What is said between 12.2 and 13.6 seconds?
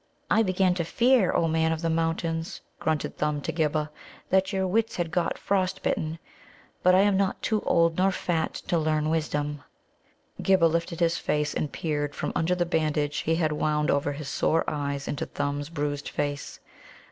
under the bandage he had